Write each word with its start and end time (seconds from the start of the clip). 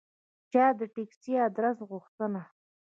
چا 0.51 0.65
د 0.79 0.81
تکسي 0.95 1.33
آدرس 1.47 1.77
غوښته. 1.89 2.41